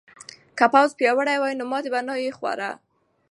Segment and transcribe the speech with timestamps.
[0.57, 2.71] که پوځ پیاوړی وای نو ماتې به یې نه خوړه.